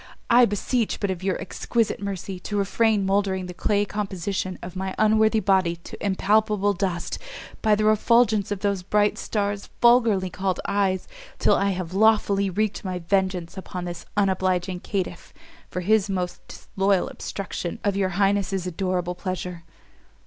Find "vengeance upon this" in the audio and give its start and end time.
12.97-14.07